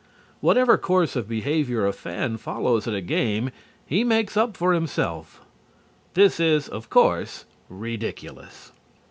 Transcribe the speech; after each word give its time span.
Whatever 0.39 0.79
course 0.79 1.15
of 1.15 1.29
behavior 1.29 1.85
a 1.85 1.93
fan 1.93 2.37
follows 2.37 2.87
at 2.87 2.95
a 2.95 3.01
game 3.01 3.51
he 3.85 4.03
makes 4.03 4.35
up 4.35 4.57
for 4.57 4.73
himself. 4.73 5.41
This 6.15 6.39
is, 6.39 6.67
of 6.67 6.89
course, 6.89 7.45
ridiculous. 7.69 8.71